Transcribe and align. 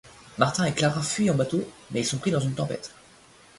Martin 0.39 0.63
et 0.65 0.73
Clara 0.73 1.03
fuient 1.03 1.29
en 1.29 1.35
bateau, 1.35 1.63
mais 1.91 1.99
ils 1.99 2.05
sont 2.05 2.17
pris 2.17 2.31
dans 2.31 2.39
une 2.39 2.55
tempête. 2.55 2.91